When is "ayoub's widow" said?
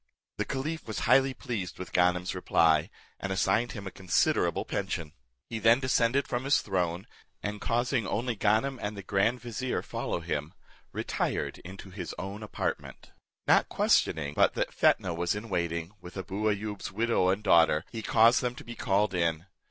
16.49-17.29